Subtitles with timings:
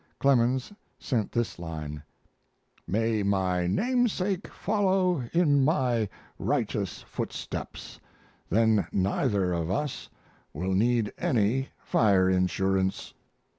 [0.17, 2.01] Clemens sent this line:
[2.87, 7.99] May my namesake follow in my righteous footsteps,
[8.49, 10.09] then neither of us
[10.53, 13.13] will need any fire insurance.